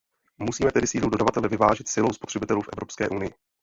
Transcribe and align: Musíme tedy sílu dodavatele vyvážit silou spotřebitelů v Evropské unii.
Musíme 0.37 0.71
tedy 0.71 0.87
sílu 0.87 1.09
dodavatele 1.09 1.47
vyvážit 1.49 1.89
silou 1.89 2.09
spotřebitelů 2.11 2.61
v 2.61 2.69
Evropské 2.73 3.09
unii. 3.09 3.33